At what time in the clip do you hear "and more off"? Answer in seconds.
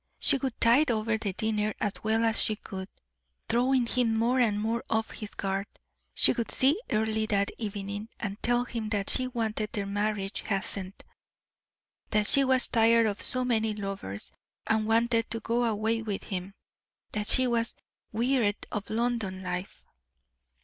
4.39-5.11